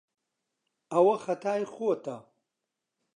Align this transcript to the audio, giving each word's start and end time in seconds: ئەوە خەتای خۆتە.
ئەوە 0.91 1.15
خەتای 1.25 1.63
خۆتە. 1.73 2.17